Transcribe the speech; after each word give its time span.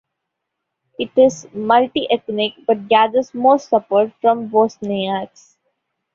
It 0.97 1.11
is 1.15 1.47
multi-ethnic, 1.53 2.53
but 2.65 2.87
gathers 2.87 3.35
most 3.35 3.69
support 3.69 4.11
from 4.19 4.49
Bosniaks. 4.49 5.57